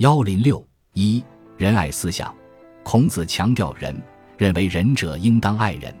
[0.00, 1.22] 幺零六一
[1.58, 2.34] 仁爱思想，
[2.82, 3.94] 孔子强调仁，
[4.38, 5.94] 认为仁者应当爱人。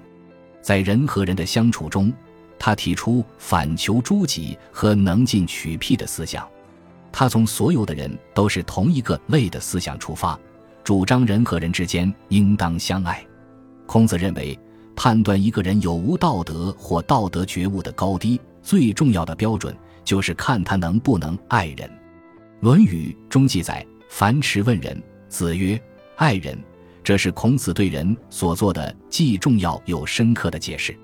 [0.62, 2.10] 在人和人的相处中，
[2.58, 6.48] 他提出反求诸己和能进取辟的思想。
[7.12, 10.40] 他从所有的人都是同一个类的思想出发，
[10.82, 13.22] 主张人和人之间应当相爱。
[13.84, 14.58] 孔子认为，
[14.96, 21.86] 判断一个人有无道德或道德觉悟的高低，最重要的标准就是看他能不能爱人。
[22.60, 23.86] 《论语》中记载。
[24.10, 25.80] 樊迟问仁，子曰
[26.18, 26.58] ：“爱人。”
[27.02, 30.94] 这是孔子对人所做的既重要又深刻的解释。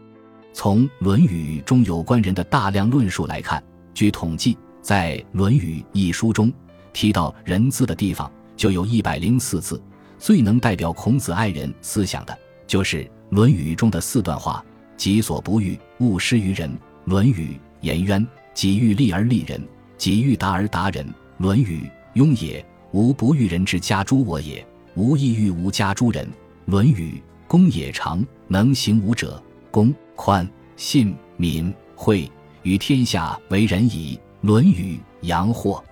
[0.52, 3.62] 从《论语》中有关人的大量论述来看，
[3.94, 6.52] 据统计，在《论语》一书中
[6.92, 9.80] 提到“人”字的地方就有一百零四次。
[10.18, 12.36] 最能代表孔子爱人思想的，
[12.66, 14.62] 就是《论语》中的四段话
[14.98, 16.68] ：“己所不欲，勿施于人。”
[17.04, 17.52] 《论语》
[17.82, 19.64] 颜渊：“己欲立而立人，
[19.96, 21.06] 己欲达而达人。”
[21.38, 22.64] 《论语》雍也。
[22.96, 26.26] 吾不欲人之家诸我也，吾亦欲无家诸人。
[26.64, 32.26] 《论语》公也长，能行吾者，公宽信敏惠，
[32.62, 34.18] 与天下为仁矣。
[34.46, 35.84] 《论语》阳货。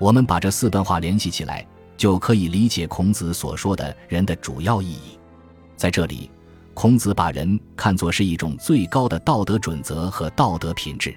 [0.00, 1.64] 我们把这四段话联系起来，
[1.96, 5.16] 就可以理解孔子所说的人的主要意义。
[5.76, 6.28] 在这里，
[6.74, 11.14] 孔子把人看作是一种最高的道德准则和道德品质，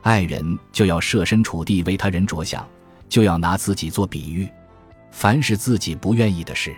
[0.00, 2.66] 爱人就要设身处地为他人着想，
[3.06, 4.48] 就要拿自己做比喻。
[5.12, 6.74] 凡是自己不愿意的事，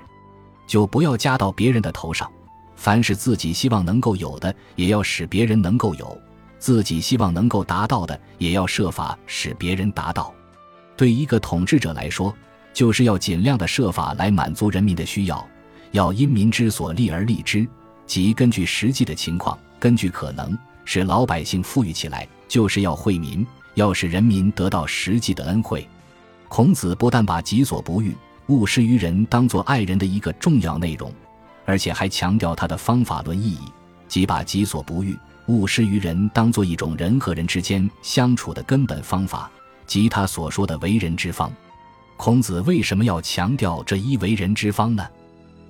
[0.67, 2.29] 就不要加到别人的头上；
[2.77, 6.07] 凡是自己希望能够有的，也要使别人能够有；
[6.59, 10.35] 自己希望能够达到的，也要设法使别人达到。
[10.97, 12.35] 对一个统治者来说，
[12.75, 15.47] 就是要尽量的设法来满足人民的需要，
[15.93, 17.67] 要因民之所利而利之，
[18.05, 25.89] 即根据实际的情况，根据可能，使老百姓富裕起来，就是要惠民，要使人民得到实际的恩惠。
[26.49, 28.15] 孔子不但把“己所不欲，
[28.49, 31.13] 勿施于人”当作爱人的一个重要内容，
[31.65, 33.61] 而且还强调他的方法论意义，
[34.09, 39.51] 即把“己所不欲，勿施于人”当作一种人和人之间相处的根本方法，
[39.87, 41.51] 即他所说的为人之方。
[42.17, 45.05] 孔子为什么要强调这一为人之方呢？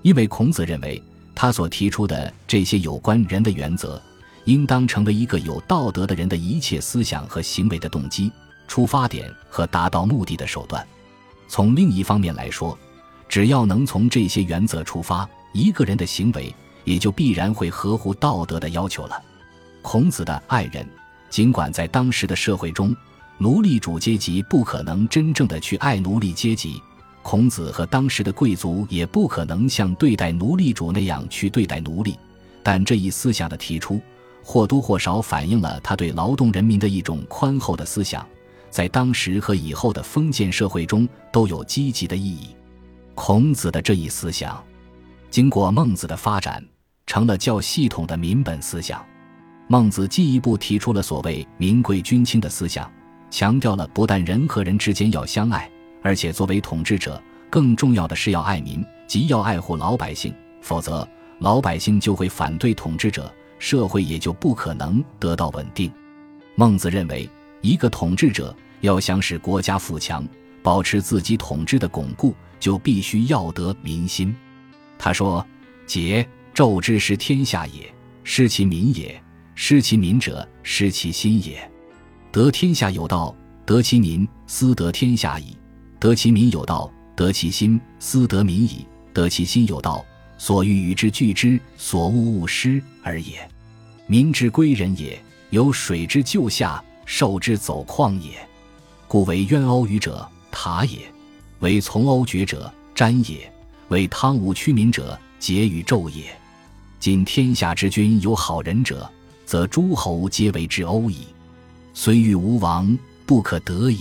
[0.02, 1.02] 因为孔子认为，
[1.34, 4.00] 他所提出的这些有关人的原则，
[4.44, 8.30] 应当成为一个有道德的人的一切思想和行为的动机。
[8.66, 10.86] 出发点和达到目的的手段。
[11.46, 12.76] 从另一方面来说，
[13.28, 19.22] 只要能从这些原则出发，一个人的行为也就必然会合乎道德的要求了。
[19.82, 20.88] 孔子的爱人，
[21.30, 22.94] 尽管在当时的社会中，
[23.38, 26.80] 奴隶主阶级不可能真正的去爱奴隶阶级，
[27.22, 32.18] 孔子和当时的贵族也不可能像对待奴隶主那样去对待奴隶，
[32.62, 34.00] 但这一思想的提出，
[34.42, 38.26] 或多或少反映了他对劳动人民的一种宽厚的思想。
[38.74, 42.48] 在当时和以后的封建社会中都有积极的意义。
[43.14, 44.60] 孔子的这一思想，
[45.30, 46.60] 经过孟子的发展，
[47.06, 49.00] 成了较系统的民本思想。
[49.68, 52.90] 孟子进一步提出了所谓“民贵君轻”的思想，
[53.30, 55.70] 强调了不但人和人之间要相爱，
[56.02, 60.34] 而且作为统治者，更重要的是要爱民，即要爱护老百姓。
[60.60, 61.08] 否则，
[61.38, 65.92] 老百姓就会反对统治者，社会也就不可能得到稳定。
[66.56, 67.30] 孟子认为，
[67.60, 68.52] 一个统治者。
[68.84, 70.26] 要想使国家富强，
[70.62, 74.34] 保持自己统治的巩固，就必须要得民心。
[74.98, 75.44] 他说
[75.88, 76.24] ：“桀
[76.54, 77.90] 纣之失天下也，
[78.24, 79.18] 失其民也；
[79.54, 81.70] 失其民者，失其心也。
[82.30, 83.34] 得天下有道，
[83.64, 85.56] 得其民，斯得天下矣；
[85.98, 90.04] 得其民有道，得其心，斯得民矣；得其心有道，
[90.36, 93.48] 所欲与之俱之，所恶勿施而也。
[94.06, 95.18] 民之归人也，
[95.48, 98.32] 有水之就下，受之走旷也。”
[99.14, 100.98] 故为渊瓯鱼者塔也，
[101.60, 103.48] 为从瓯绝者瞻也，
[103.86, 106.36] 为汤武屈民者桀与纣也。
[106.98, 109.08] 今天下之君有好人者，
[109.46, 111.28] 则诸侯皆为之欧矣。
[111.92, 114.00] 虽欲无王，不可得矣。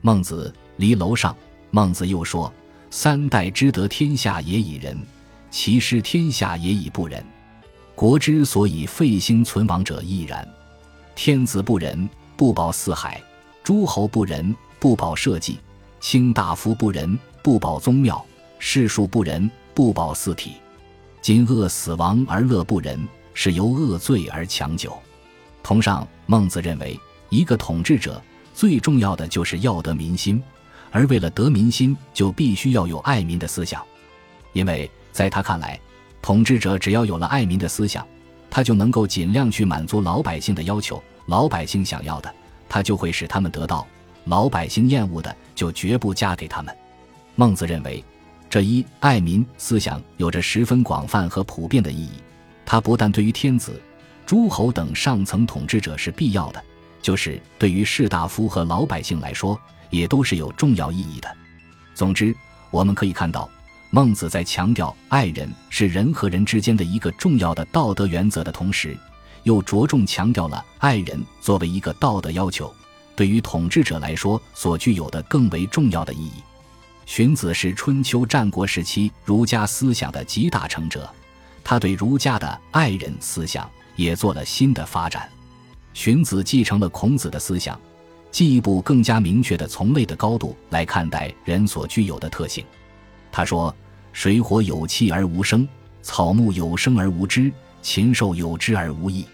[0.00, 1.36] 孟子离楼上。
[1.70, 2.50] 孟子又说
[2.88, 4.98] ：“三代之得天下也以仁，
[5.50, 7.22] 其失天下也以不仁。
[7.94, 10.48] 国之所以废兴存亡者亦然。
[11.14, 13.22] 天子不仁，不保四海。”
[13.62, 15.56] 诸侯不仁，不保社稷；
[16.00, 18.16] 卿大夫不仁，不保宗庙；
[18.58, 20.54] 士庶不仁，不保四体。
[21.20, 24.92] 今恶死亡而乐不仁，是由恶罪而强久。
[25.62, 26.98] 同上，孟子认为，
[27.28, 28.20] 一个统治者
[28.52, 30.42] 最重要的就是要得民心，
[30.90, 33.80] 而为了得民心，就必须要有爱民的思想。
[34.52, 35.78] 因为在他看来，
[36.20, 38.04] 统治者只要有了爱民的思想，
[38.50, 42.34] 他就能够尽量去满足老百姓的要求，老百姓想要的。
[42.72, 43.86] 他就会使他们得到，
[44.24, 46.74] 老百姓厌恶的就绝不嫁给他们。
[47.34, 48.02] 孟子认为，
[48.48, 52.12] 这一爱民思想有着十分广泛和普遍的意义。
[52.64, 53.78] 它不但对于天子、
[54.24, 56.64] 诸侯等上层统治者是必要的，
[57.02, 59.60] 就是对于士大夫和老百姓来说，
[59.90, 61.30] 也都是有重要意义的。
[61.94, 62.34] 总之，
[62.70, 63.46] 我们可以看到，
[63.90, 68.96] 孟子在强调爱人是人和人之间的一个重要的道德原则的同时，
[69.44, 72.72] 又着重强调了爱人作为一个道德要求，
[73.16, 76.42] 对于统治者来说所具有的更为重要的意义。
[77.04, 81.08] 荀子是春秋战国时期儒家思想的集大成者，
[81.64, 85.28] 他对儒家的爱人思想也做了新的发展。
[85.92, 87.78] 荀子继承了孔子的思想，
[88.30, 92.64] 进一步更加明确的从类的高度来看待人所具有的特性。
[93.30, 93.74] 他说
[94.12, 95.68] ：“水火有气而无声，
[96.02, 99.26] 草木有生而无知，禽兽有知而无义。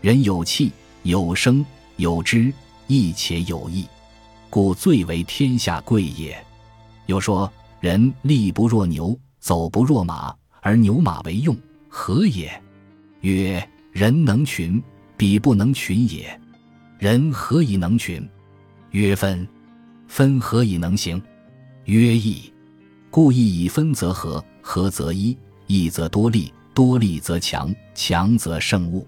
[0.00, 0.72] 人有气、
[1.04, 1.64] 有声、
[1.96, 2.52] 有知，
[2.88, 3.86] 义且有义，
[4.50, 6.36] 故最为天下贵也。”
[7.06, 11.56] 又说：“人力不若牛，走不若马，而牛马为用，
[11.88, 12.50] 何也？”
[13.22, 14.82] 曰：“人能群，
[15.16, 16.40] 彼不能群也。
[16.98, 18.28] 人何以能群？”
[18.90, 19.46] 曰：“分。
[20.08, 21.22] 分何以能行？”
[21.86, 22.52] 曰：“义。
[23.10, 25.36] 故义以分则合，合则一，
[25.66, 29.06] 义则多利，多利则强，强则胜物。”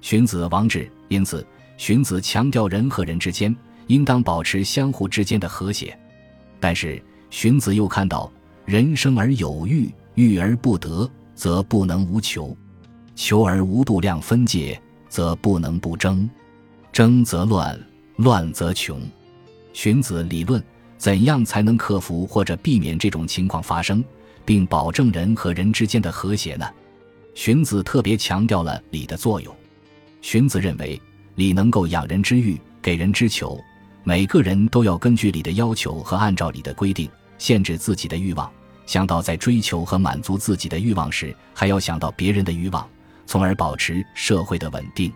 [0.00, 0.90] 荀子、王志。
[1.08, 3.54] 因此，荀子强调人和人之间
[3.86, 5.96] 应当保持相互之间的和谐，
[6.58, 7.02] 但是。
[7.28, 8.32] 荀子又看到：
[8.64, 12.56] 人生而有欲，欲而不得，则不能无求；
[13.16, 16.26] 求而无度量分界，则不能不争；
[16.92, 17.78] 争则乱，
[18.18, 19.00] 乱则穷。
[19.72, 20.62] 荀子理论
[20.96, 24.02] 怎样才能克服或者避免这种情况发生，
[24.44, 26.66] 并保证人和人之间的和谐呢？
[27.36, 29.54] 荀子特别强调了礼的作用。
[30.22, 31.00] 荀子认为，
[31.34, 33.60] 礼能够养人之欲，给人之求。
[34.02, 38.50] 每个人都要根据礼的要求和按照礼的规定限制自己的欲望，
[38.86, 42.88] 想到在追求和满足自己的欲望时，还要想到别人的欲望，
[43.26, 45.12] 从而保持社会的稳定。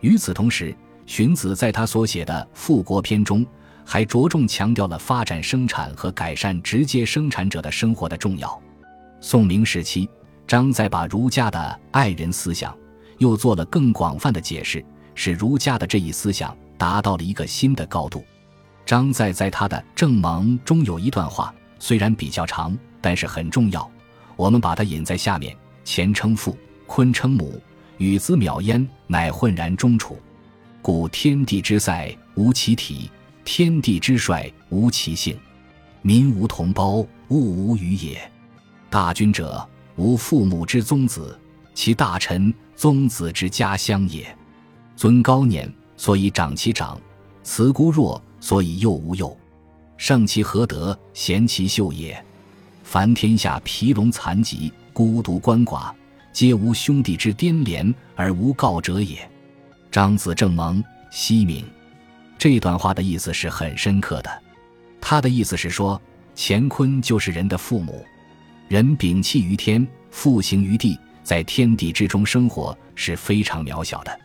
[0.00, 0.72] 与此同时，
[1.06, 3.44] 荀子在他所写的《富国篇》中，
[3.84, 8.62] 还着重强调了发展生产和改善直接生产者的生活的重要。
[9.20, 10.08] 宋明时期，
[10.48, 12.76] 张载把儒家的爱人思想
[13.18, 14.84] 又做了更广泛的解释，
[15.14, 16.56] 使儒家的这一思想。
[16.78, 18.24] 达到了一个新的高度。
[18.86, 23.90] 张载在他的《正盟》中有一段话，虽然比较长，但是很重要。
[24.36, 25.54] 我们把它引在下面：
[25.84, 26.56] 前称父，
[26.86, 27.60] 坤称母，
[27.96, 30.16] 与子邈焉，乃浑然中处。
[30.80, 33.10] 故天地之塞，无其体；
[33.44, 35.36] 天地之帅，无其性。
[36.00, 38.30] 民无同胞，物无余也。
[38.88, 39.68] 大君者，
[39.98, 41.38] 无父母之宗子；
[41.74, 44.34] 其大臣，宗子之家乡也。
[44.96, 45.70] 尊高年。
[46.00, 46.96] 所以长其长，
[47.42, 49.36] 慈孤弱，所以幼无幼，
[49.96, 52.24] 胜其何德，贤其秀也。
[52.84, 55.92] 凡天下疲聋残疾、孤独鳏寡，
[56.32, 59.28] 皆无兄弟之颠连而无告者也。
[59.90, 60.80] 张子正蒙，
[61.10, 61.64] 西明。
[62.38, 64.30] 这段话的意思是很深刻的。
[65.00, 66.00] 他的意思是说，
[66.36, 68.06] 乾坤就是人的父母，
[68.68, 74.20] 人摒弃于天，复行于地，在天地之中生活是非常渺小的。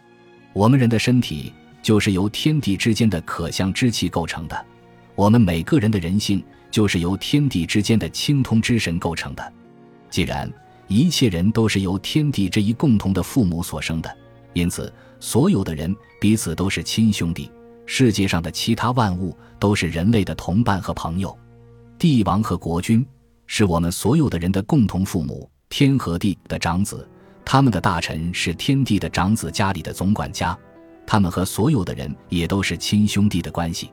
[0.53, 1.51] 我们人的身体。
[1.83, 4.65] 就是由天地之间的可相之气构成的，
[5.15, 6.41] 我们每个人的人性
[6.71, 9.53] 就是由天地之间的清通之神构成的。
[10.09, 10.49] 既然
[10.87, 14.17] 一切人都是由天地这一共同的父母所生的，
[14.53, 17.51] 因此所有的人彼此都是亲兄弟。
[17.85, 21.37] 世界上的其他万物都是人类的同伴和朋友。
[21.99, 23.05] 帝王和国君
[23.45, 27.07] 是我们所有的人的共同父母，天和地的长子，
[27.45, 30.57] 他们的大臣是天地的长子家里的总管家。
[31.05, 33.91] 他们和所有的人也都是亲兄弟的关系。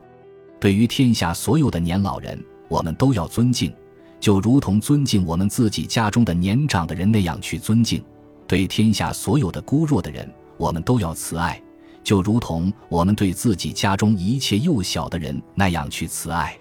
[0.59, 3.73] 对于天下所有的年老人，我们都要尊敬，
[4.19, 8.01] 就如同尊敬我们自己家中的年长的人那样去尊敬。
[8.47, 11.61] 对天下所有的孤弱的人，我们都要慈爱，
[12.03, 16.57] 就如同我们对自己家中一切幼小的人那样去慈爱。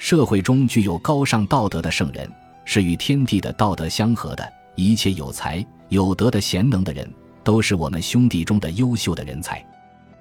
[0.00, 2.26] 社会中具有高尚道德的圣人，
[2.64, 4.50] 是与天地的道德相合的。
[4.74, 7.06] 一切有才有德的贤能的人，
[7.44, 9.62] 都是我们兄弟中的优秀的人才。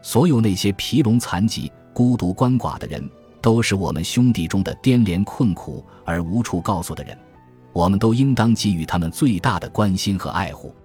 [0.01, 3.09] 所有那些疲聋残疾、孤独鳏寡的人，
[3.39, 7.17] 都是我们兄弟中的颠连困苦而无处告诉的人，
[7.71, 10.75] 我们都应当给予他们最大的关心和爱护。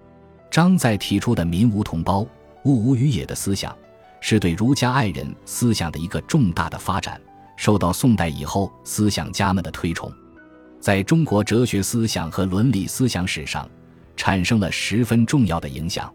[0.49, 2.21] 张载提出的“民无同胞，
[2.63, 3.75] 物无余也”的思想，
[4.21, 7.19] 是对儒家爱人思想的一个重大的发展，
[7.55, 10.11] 受到宋代以后思想家们的推崇，
[10.79, 13.69] 在中国哲学思想和伦理思想史上，
[14.15, 16.13] 产生了十分重要的影响。